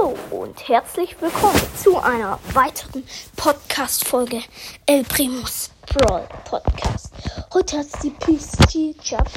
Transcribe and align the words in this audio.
Hallo 0.00 0.16
und 0.30 0.68
herzlich 0.68 1.20
willkommen 1.20 1.60
zu 1.76 1.98
einer 1.98 2.38
weiteren 2.54 3.04
Podcast-Folge 3.36 4.40
El 4.86 5.04
Primus 5.04 5.70
Brawl 5.86 6.26
Podcast. 6.44 7.12
Heute 7.52 7.78
hat 7.78 7.86
es 7.86 7.92
die 8.00 8.10
PSG 8.10 8.94
Cup, 9.06 9.28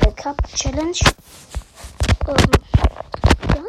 äh, 0.00 0.12
Cup 0.12 0.36
Challenge. 0.54 0.98
Ähm, 2.28 2.36
ja. 3.54 3.62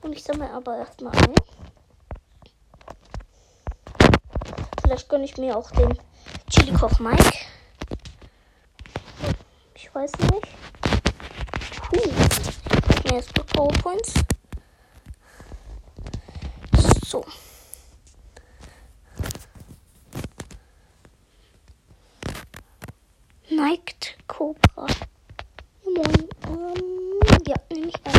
Und 0.00 0.12
ich 0.12 0.22
sammle 0.22 0.50
aber 0.50 0.78
erstmal 0.78 1.12
ein. 1.14 1.34
Vielleicht 4.82 5.08
gönne 5.08 5.24
ich 5.24 5.36
mir 5.36 5.56
auch 5.56 5.70
den 5.72 5.98
Chili 6.48 6.72
Koch 6.72 6.98
Mike. 7.00 7.34
Ich 9.74 9.94
weiß 9.94 10.12
nicht. 10.30 10.48
Puh. 11.90 13.10
Mehr 13.10 13.18
ist 13.18 13.34
PowerPoints. 13.34 14.14
So. 17.14 17.24
Neigt 23.50 24.16
Cobra. 24.26 24.88
Moin. 25.84 26.28
Ähm, 26.48 27.20
ja, 27.46 27.54
nehme 27.70 27.86
ich 27.86 27.94
an. 28.04 28.12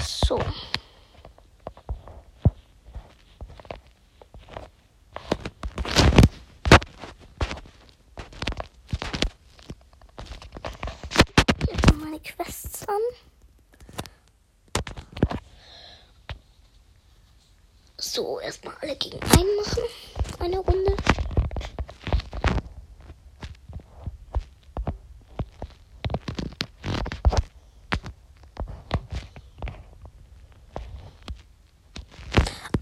So. 0.00 0.40
Jetzt 11.68 11.86
mal 11.86 11.96
meine 12.06 12.18
Quests 12.18 12.88
an. 12.88 12.96
So, 18.20 18.38
erstmal 18.38 18.74
alle 18.82 18.94
gegen 18.96 19.18
einen 19.18 19.56
machen. 19.56 19.82
Eine 20.40 20.58
Runde. 20.58 20.94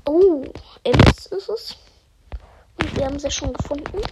Oh, 0.06 0.44
Ems 0.83 1.27
ist 1.27 1.48
es. 1.48 1.77
Und 2.81 2.97
wir 2.97 3.05
haben 3.06 3.20
sie 3.20 3.31
schon 3.31 3.53
gefunden. 3.53 4.03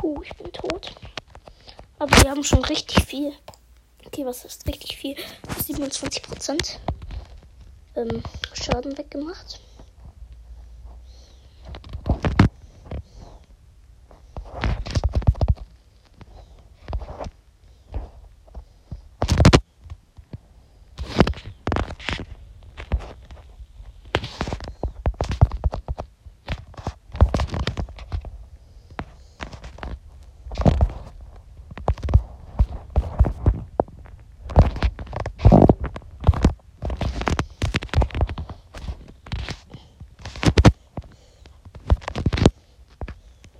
Puh, 0.00 0.22
ich 0.22 0.32
bin 0.36 0.52
tot. 0.52 0.94
Aber 1.98 2.17
wir 2.28 2.32
haben 2.32 2.44
schon 2.44 2.62
richtig 2.62 3.06
viel. 3.06 3.32
Okay, 4.04 4.26
was 4.26 4.44
ist 4.44 4.66
richtig 4.66 4.98
viel? 4.98 5.16
27% 5.46 6.76
ähm, 7.96 8.22
Schaden 8.52 8.98
weggemacht. 8.98 9.62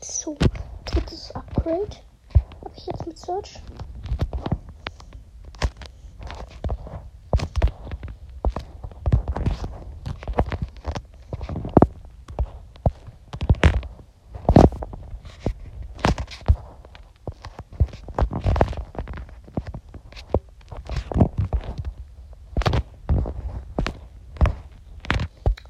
So, 0.01 0.37
drittes 0.85 1.33
Upgrade. 1.35 1.89
Habe 2.65 2.75
ich 2.77 2.87
jetzt 2.87 3.07
mit 3.07 3.19
Search. 3.19 3.61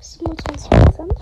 Siebenundzwanzig 0.00 0.70
Prozent. 0.70 1.14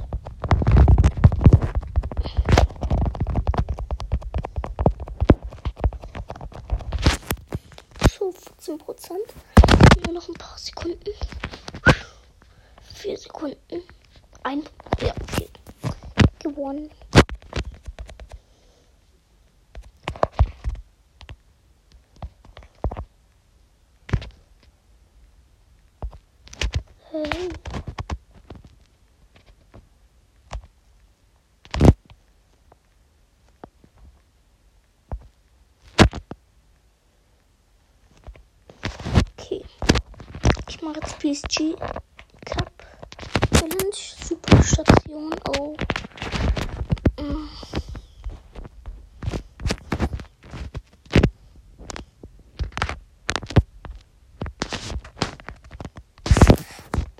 So, 8.58 8.76
14 9.06 9.16
Prozent. 9.16 10.06
Nur 10.06 10.14
noch 10.14 10.28
ein 10.28 10.34
paar 10.34 10.58
Sekunden. 10.58 10.98
Vier 12.94 13.16
Sekunden. 13.16 13.56
Ein. 14.42 14.62
Ja, 15.00 15.14
okay. 15.22 15.48
Gewonnen. 16.40 16.90
Hey. 27.10 27.48
Okay. 39.38 39.62
Ich 40.76 40.82
mache 40.82 41.00
jetzt 41.00 41.18
PSG 41.18 41.74
Cup 42.44 42.70
Challenge 43.54 43.94
Superstation. 43.94 45.34
Oh. 45.58 45.74
Mm. 47.18 47.48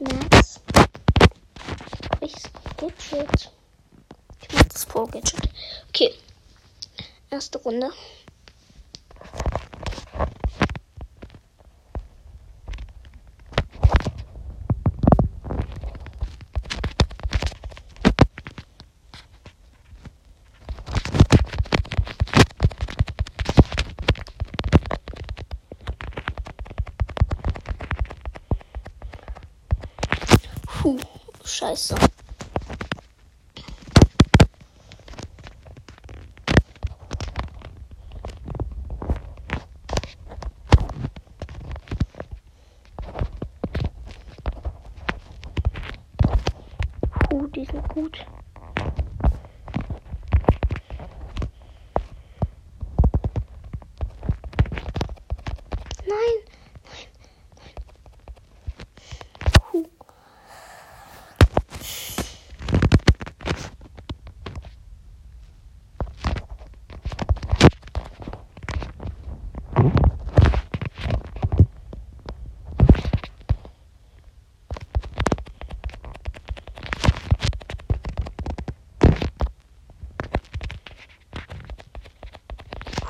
Max. 0.02 0.60
Welches 2.20 2.42
Gadget? 2.76 3.52
Ich 4.42 4.52
mach 4.52 4.62
das 4.64 4.84
Pro 4.84 5.06
Gadget. 5.06 5.48
Okay. 5.88 6.12
Erste 7.30 7.56
Runde. 7.56 7.90
Puh, 30.86 31.00
scheiße. 31.44 31.96
Puh, 47.28 47.46
die 47.48 47.64
sind 47.64 47.88
gut. 47.88 48.24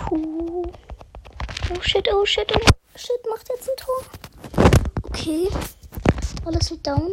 Kuh. 0.09 0.63
Oh 1.71 1.83
shit, 1.83 2.09
oh 2.13 2.25
shit, 2.25 2.53
oh 2.55 2.61
shit, 2.95 3.27
macht 3.29 3.49
jetzt 3.49 3.69
ein 3.69 3.77
Tor. 3.77 4.03
Okay. 5.03 5.49
Alles 6.45 6.71
wird 6.71 6.87
down. 6.87 7.13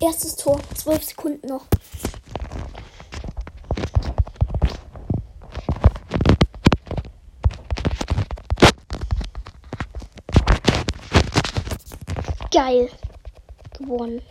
Erstes 0.00 0.36
Tor. 0.36 0.60
Zwölf 0.74 1.04
Sekunden 1.04 1.46
noch. 1.46 1.66
Geil. 12.52 12.90
Gewonnen. 13.78 14.22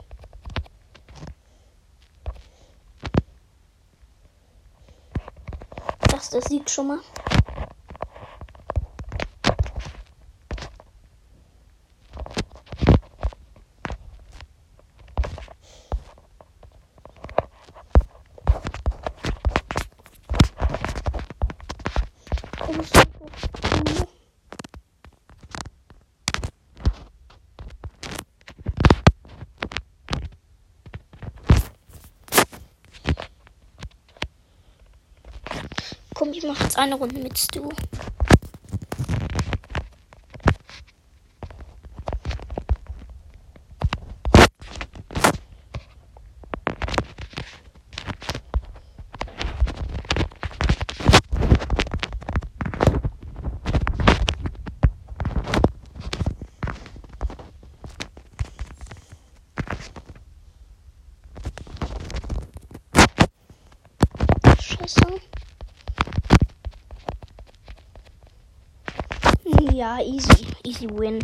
Das, 6.11 6.29
das 6.31 6.45
sieht 6.45 6.69
schon 6.69 6.87
mal. 6.87 6.99
Oh, 22.67 22.83
shit. 22.83 23.09
Komm, 36.29 36.37
ich 36.37 36.43
mache 36.43 36.63
jetzt 36.63 36.77
eine 36.77 36.95
Runde 36.95 37.19
mit 37.19 37.37
Stu. 37.39 37.69
Ja, 69.59 69.99
uh, 69.99 70.15
easy. 70.15 70.45
Easy 70.63 70.87
win. 70.87 71.19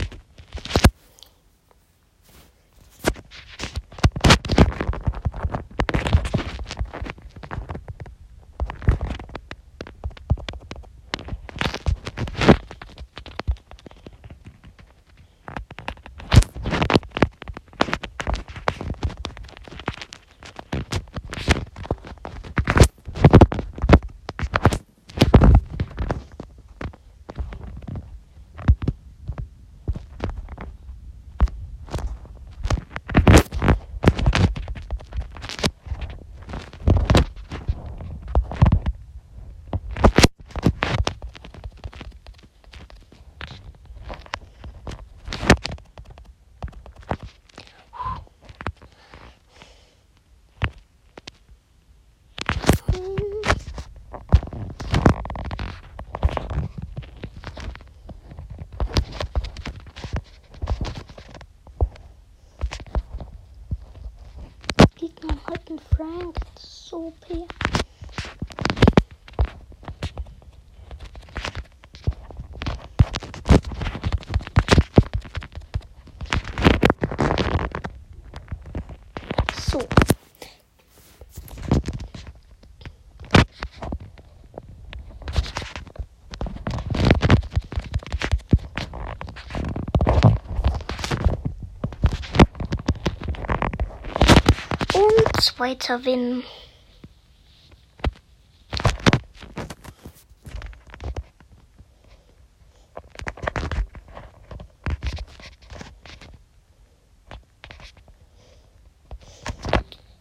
weiter 95.57 96.03
winnen. 96.05 96.43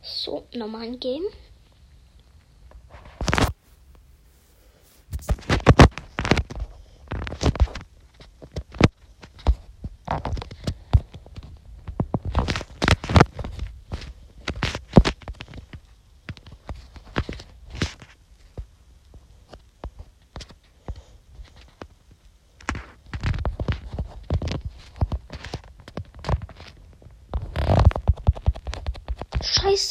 So, 0.03 0.47
nochmal 0.55 0.83
ein 0.83 1.01
Game. 1.01 1.25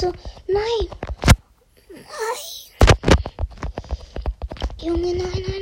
so, 0.04 0.12
nein, 0.50 0.90
nein. 1.90 2.44
Junge, 4.78 5.14
nein, 5.14 5.44
nein. 5.48 5.53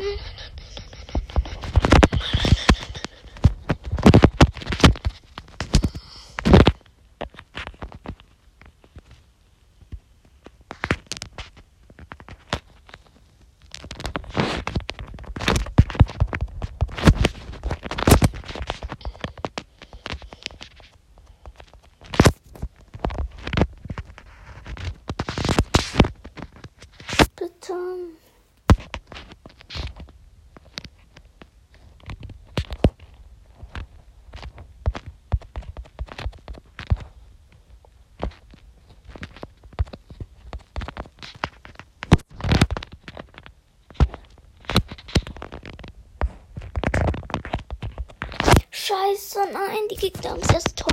Scheiße, 49.32 49.54
nein, 49.54 49.88
die 49.90 49.96
Gegner 49.96 50.32
haben 50.32 50.42
das 50.42 50.64
Tor. 50.76 50.92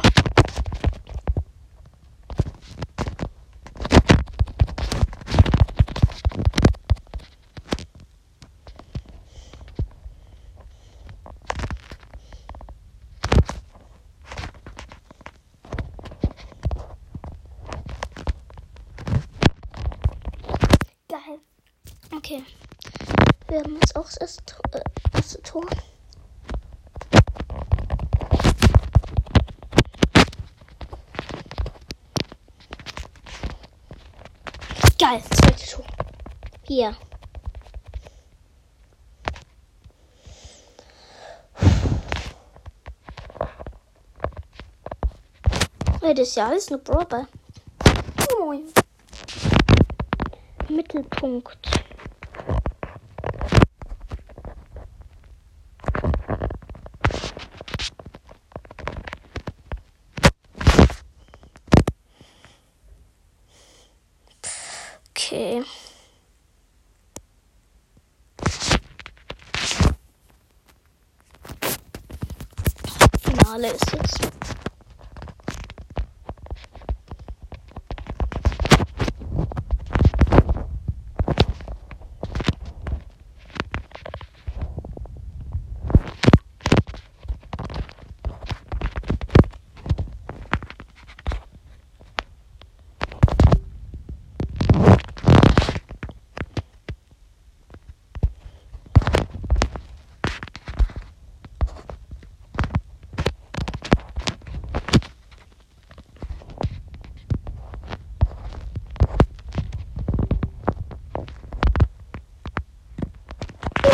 Okay. 22.15 22.43
Wir 23.49 23.61
haben 23.61 23.75
jetzt 23.77 23.97
auch 23.97 24.05
das 24.05 24.17
erste, 24.19 24.55
äh, 24.73 24.81
erste 25.15 25.43
Tor. 25.43 25.67
Geil, 35.09 35.23
zweite 35.23 35.67
Tor. 35.67 35.85
Hier. 36.65 36.95
Ey, 46.03 46.13
das 46.13 46.29
ist 46.29 46.37
ja 46.37 46.49
alles 46.49 46.69
nur 46.69 46.81
Brawl. 46.81 47.27
Moin. 48.39 48.65
Mittelpunkt. 50.69 51.57
Okay. 65.31 65.63
Finale 73.59 73.75
ist 73.75 73.93
jetzt. 73.93 74.19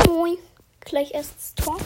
Moin. 0.06 0.36
Gleich 0.80 1.03
erstes 1.14 1.54
Tor. 1.54 1.78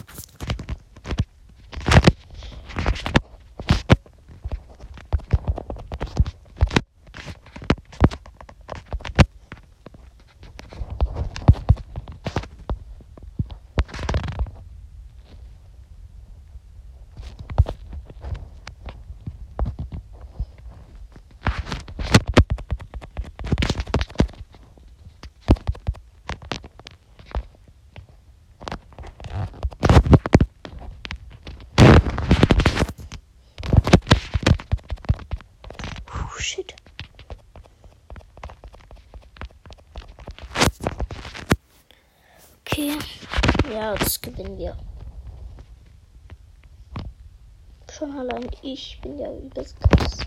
Puh, 36.06 36.40
shit. 36.40 36.74
Okay. 42.70 42.98
Ja, 43.72 43.94
das 43.94 44.20
gewinnen 44.20 44.58
wir. 44.58 44.76
Schon 47.90 48.16
allein 48.16 48.46
ich 48.62 49.00
bin 49.00 49.18
ja 49.18 49.32
übelst 49.32 49.80
krass. 49.80 50.18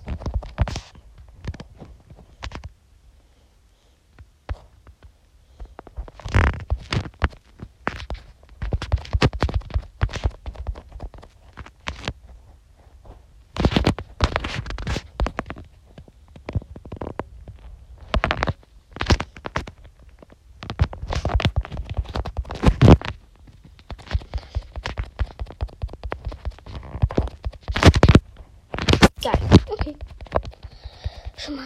Geil. 29.21 29.37
Okay. 29.69 29.95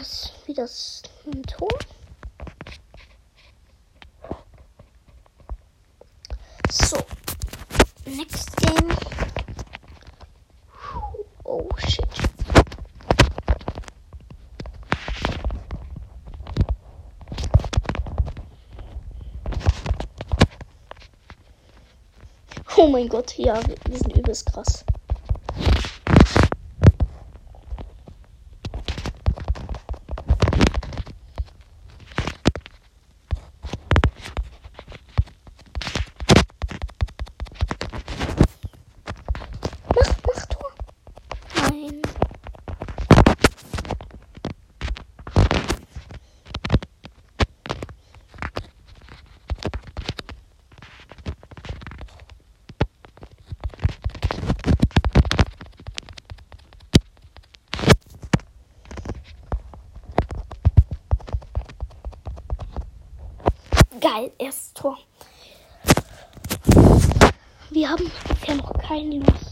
Mal 0.06 0.48
wieder 0.48 0.64
das 0.64 1.02
ein 1.26 1.42
Tor. 1.44 1.68
So. 6.70 6.98
Next 8.06 8.56
game. 8.58 8.96
Oh 11.44 11.68
shit. 11.88 12.06
Oh 22.78 22.88
mein 22.88 23.08
Gott, 23.10 23.36
ja, 23.38 23.56
wir, 23.68 23.76
wir 23.88 23.98
sind 23.98 24.16
übelst 24.16 24.46
krass. 24.46 24.86
Mach, 39.96 40.16
mach 40.28 40.46
Tor. 40.48 40.72
Nein. 41.72 42.02
Geil, 64.06 64.32
erstes 64.38 64.72
Tor. 64.76 65.00
Wir 67.72 67.90
haben 67.90 68.12
bisher 68.30 68.54
noch 68.54 68.72
keinen 68.74 69.26
Los. 69.26 69.45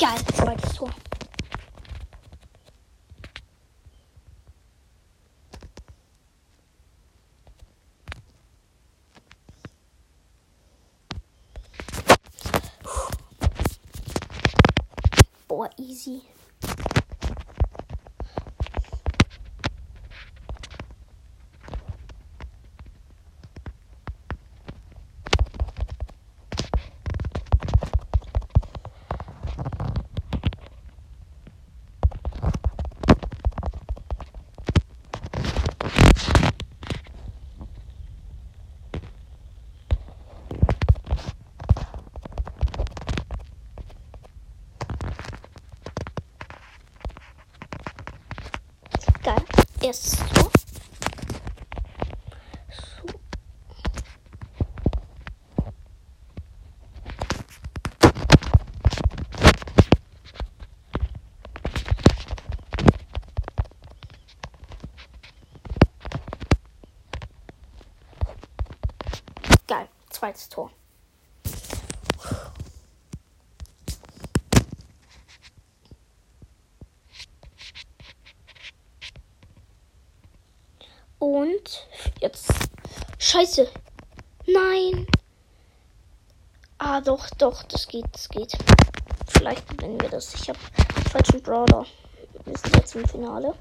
Geil, 0.00 0.16
zweites 0.34 0.72
Tor. 0.76 0.88
Boah, 15.46 15.68
easy. 15.76 16.22
Tor. 70.48 70.70
Und 81.18 81.86
jetzt. 82.20 82.50
Scheiße. 83.18 83.70
Nein. 84.46 85.06
Ah, 86.78 87.00
doch, 87.02 87.28
doch, 87.38 87.62
das 87.64 87.86
geht, 87.86 88.06
das 88.12 88.28
geht. 88.28 88.56
Vielleicht 89.28 89.68
gewinnen 89.68 90.00
wir 90.00 90.08
das. 90.08 90.34
Ich 90.34 90.48
habe 90.48 90.58
falschen 91.10 91.42
Brawler. 91.42 91.84
Wir 92.46 92.56
sind 92.56 92.74
jetzt 92.76 92.94
im 92.94 93.06
Finale. 93.06 93.54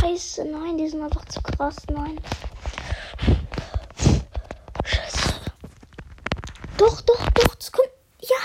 Scheiße, 0.00 0.44
nein, 0.44 0.76
die 0.78 0.88
sind 0.88 1.02
einfach 1.02 1.24
zu 1.26 1.40
krass, 1.42 1.76
nein. 1.90 2.20
Scheiße. 4.84 5.40
Doch, 6.76 7.00
doch, 7.02 7.30
doch, 7.30 7.54
das 7.54 7.72
kommt. 7.72 7.88
Ja. 8.20 8.36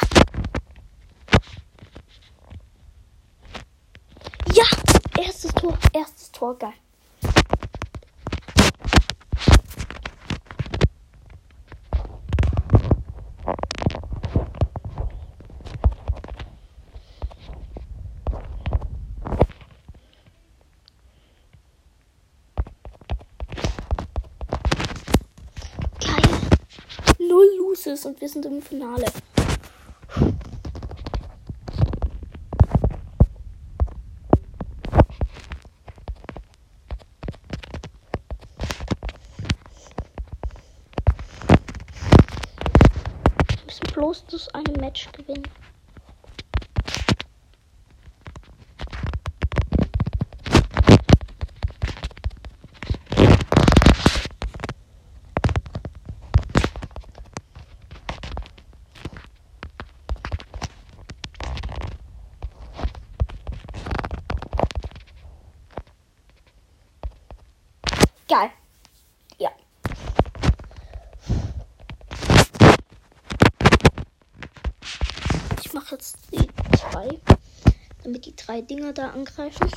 Ja, 4.54 4.66
erstes 5.24 5.54
Tor, 5.54 5.78
erstes 5.94 6.32
Tor. 6.32 6.58
Geil. 6.58 6.74
Loses 27.98 28.06
und 28.06 28.22
wir 28.22 28.30
sind 28.30 28.46
im 28.46 28.62
Finale. 28.62 29.06
Bloß 43.94 44.26
das 44.28 44.48
eine 44.50 44.78
Match 44.80 45.12
gewinnen. 45.12 45.44
Geil. 68.30 68.50
Ja. 69.38 69.50
Ich 75.64 75.72
mache 75.74 75.96
jetzt 75.96 76.18
die 76.34 76.46
zwei, 76.78 77.08
damit 78.08 78.26
die 78.26 78.36
drei 78.36 78.62
Dinger 78.62 78.94
da 78.94 79.10
angreifen. 79.12 79.70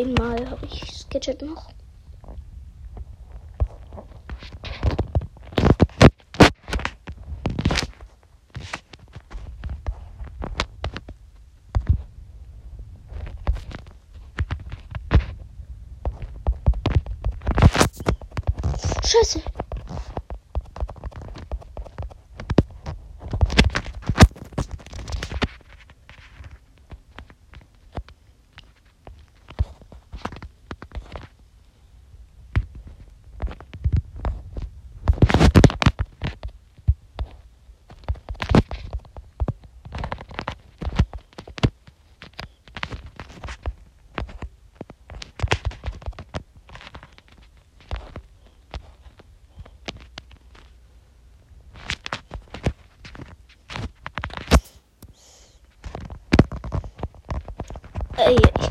Einmal 0.00 0.48
habe 0.48 0.64
ich 0.64 1.06
Gadget 1.10 1.42
noch. 1.42 1.68
Scheiße. 19.04 19.42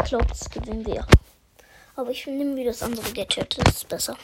Glaube, 0.10 0.26
das 0.26 0.50
gewinnen 0.50 0.84
wir. 0.88 1.06
Aber 1.96 2.10
ich 2.10 2.26
nehme 2.26 2.56
wieder 2.56 2.72
das 2.72 2.82
andere 2.82 3.14
Gadget. 3.14 3.60
Das 3.60 3.76
ist 3.76 3.88
besser. 3.88 4.18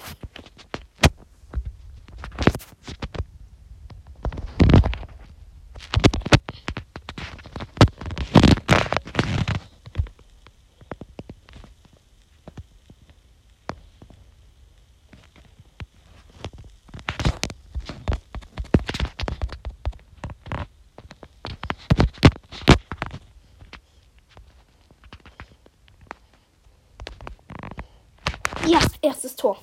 Ja, 28.67 28.79
erstes 29.05 29.35
Tor. 29.35 29.57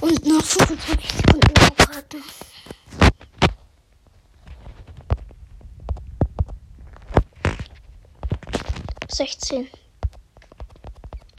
Und 0.00 0.24
noch 0.24 0.42
25 0.42 1.12
Sekunden 1.12 1.58
aufhalten. 1.58 2.22
Sechzehn. 9.08 9.68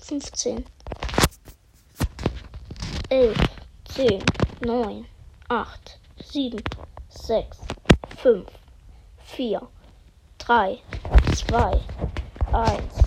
Fünfzehn. 0.04 0.66
Elf. 3.10 3.38
Zehn. 3.86 4.24
Neun. 4.60 5.06
Acht. 5.48 5.98
Sieben. 6.24 6.62
Sechs. 7.10 7.58
Fünf. 8.18 8.48
Vier. 9.24 9.68
Drei. 10.38 10.80
Zwei. 11.34 11.80
Eins. 12.52 13.01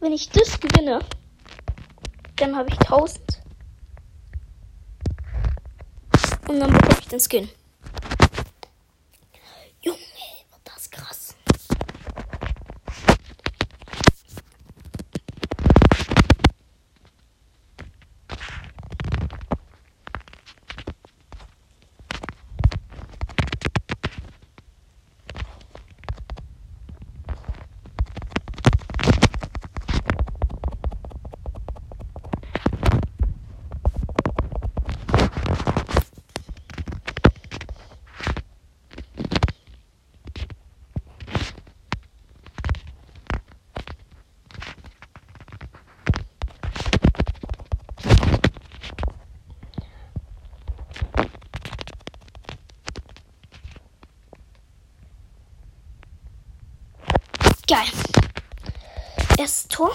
Wenn 0.00 0.12
ich 0.12 0.30
das 0.30 0.58
gewinne, 0.60 1.00
dann 2.36 2.56
habe 2.56 2.70
ich 2.70 2.78
1000. 2.78 3.42
Und 6.48 6.60
dann 6.60 6.72
bekomme 6.72 6.98
ich 7.00 7.08
den 7.08 7.20
Skin. 7.20 7.48
Junge, 9.82 9.98
wird 9.98 10.62
das 10.64 10.90
krass. 10.90 11.34
Geil. 57.68 57.84
Erstes 59.36 59.68
Tor. 59.68 59.94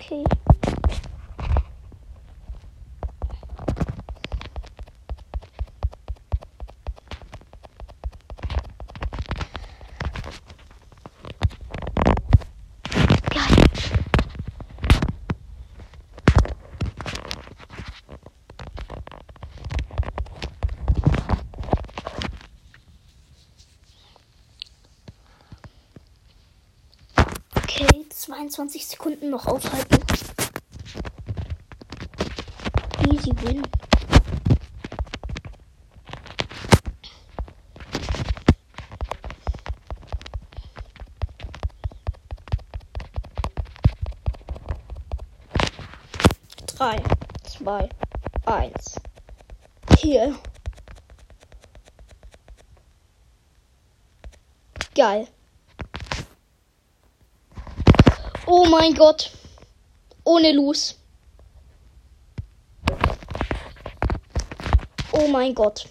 Okay. 0.00 0.24
Geil. 13.30 13.68
Okay, 27.56 28.06
22 28.38 28.86
Sekunden 28.86 29.30
noch 29.30 29.46
aufhalten. 29.48 29.98
Easy 33.10 33.32
win. 33.42 33.62
Drei, 46.66 47.02
zwei, 47.42 47.88
eins. 48.46 48.94
Hier. 49.98 50.38
Geil. 54.94 55.26
Oh 58.50 58.64
mein 58.64 58.94
Gott. 58.94 59.30
Ohne 60.24 60.52
Los. 60.52 60.98
Oh 65.12 65.28
mein 65.28 65.54
Gott. 65.54 65.86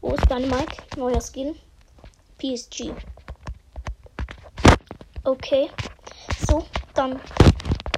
Wo 0.00 0.12
ist 0.12 0.30
deine 0.30 0.46
Mike? 0.46 0.76
Neuer 0.96 1.20
Skin. 1.20 1.56
PSG. 2.38 2.94
Okay. 5.24 5.68
So, 6.46 6.64
dann 6.94 7.20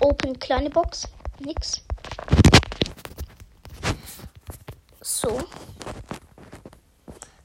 Open 0.01 0.39
kleine 0.39 0.71
Box. 0.71 1.07
Nix. 1.39 1.83
So. 5.03 5.39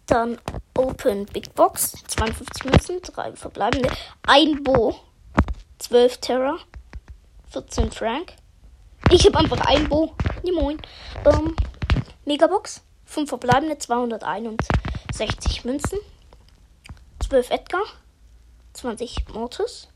Dann 0.05 0.39
Open 0.77 1.25
Big 1.25 1.53
Box. 1.55 1.93
52 2.07 2.65
Münzen, 2.65 3.01
3 3.01 3.35
verbleibende. 3.35 3.89
Ein 4.23 4.63
Bo. 4.63 4.95
12 5.79 6.17
Terra. 6.19 6.57
14 7.49 7.91
Frank. 7.91 8.33
Ich 9.09 9.25
habe 9.25 9.39
einfach 9.39 9.59
ein 9.61 9.89
Bo. 9.89 10.15
Ja, 10.43 10.53
moin. 10.53 10.79
Ähm, 11.25 11.55
Megabox. 12.25 12.83
5 13.05 13.27
verbleibende, 13.29 13.77
261 13.77 15.65
Münzen. 15.65 15.99
12 17.27 17.49
Edgar. 17.49 17.83
20 18.73 19.29
Mortis. 19.33 19.87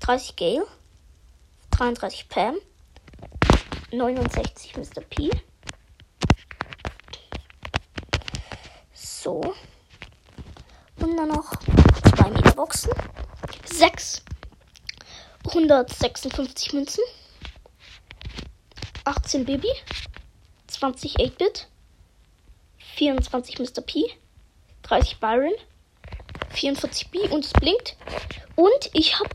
30 0.00 0.36
Gale. 0.36 0.66
33 1.72 2.28
Pam. 2.28 2.56
69 3.90 4.76
Mr. 4.76 5.00
P. 5.00 5.30
So. 8.92 9.54
Und 11.00 11.16
dann 11.16 11.28
noch 11.28 11.52
zwei 12.14 12.30
Megaboxen. 12.30 12.92
6. 13.64 14.22
156 15.46 16.74
Münzen. 16.74 17.02
18 19.04 19.46
Baby. 19.46 19.68
20 20.66 21.16
8-Bit. 21.16 21.68
24 22.96 23.58
Mr. 23.58 23.80
P. 23.80 24.04
30 24.82 25.20
Byron. 25.20 25.54
44 26.50 27.10
B 27.10 27.18
und 27.28 27.46
es 27.46 27.52
blinkt. 27.52 27.96
Und 28.56 28.90
ich 28.92 29.18
habe 29.18 29.30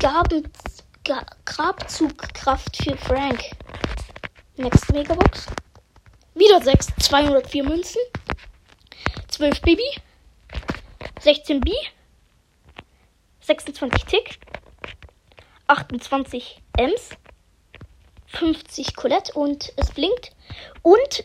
Gaben 0.00 0.50
Ga 1.04 1.24
Grabzugkraft 1.44 2.76
für 2.76 2.96
Frank. 2.96 3.42
Nächste 4.56 4.92
Megabox. 4.92 5.46
Wieder 6.34 6.60
6. 6.60 6.88
204 7.00 7.64
Münzen. 7.64 8.00
12 9.28 9.60
Baby. 9.62 9.84
16 11.20 11.60
B, 11.60 11.72
26 13.42 14.04
Tick, 14.06 14.40
28 15.66 16.62
Ems, 16.78 17.10
50 18.26 18.96
Colette 18.96 19.32
und 19.34 19.70
es 19.76 19.90
blinkt. 19.90 20.32
Und 20.82 21.24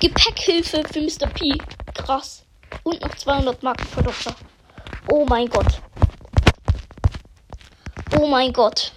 Gepäckhilfe 0.00 0.82
für 0.84 1.00
Mr. 1.00 1.26
P. 1.26 1.58
Krass. 1.94 2.44
Und 2.84 3.00
noch 3.00 3.14
200 3.16 3.62
Marken 3.64 3.84
für 3.86 4.02
Doktor. 4.02 4.34
Oh 5.08 5.26
mein 5.28 5.48
Gott. 5.48 5.82
Oh 8.16 8.28
mein 8.28 8.52
Gott. 8.52 8.92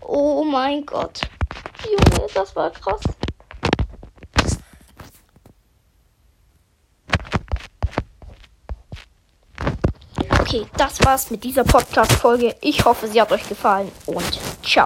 Oh 0.00 0.44
mein 0.44 0.86
Gott. 0.86 1.22
Junge, 1.84 2.28
das 2.32 2.54
war 2.54 2.70
krass. 2.70 3.02
Okay, 10.52 10.66
das 10.76 11.02
war's 11.02 11.30
mit 11.30 11.44
dieser 11.44 11.64
Podcast-Folge. 11.64 12.54
Ich 12.60 12.84
hoffe, 12.84 13.08
sie 13.08 13.18
hat 13.18 13.32
euch 13.32 13.48
gefallen 13.48 13.90
und 14.04 14.38
ciao. 14.62 14.80